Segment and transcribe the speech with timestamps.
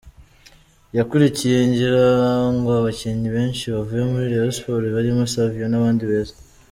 [0.97, 2.03] Yakurikiye ngira
[2.55, 6.35] ngo abakinnyi benshi bavuye muri Rayon Sports barimo Savio n’abandi beza.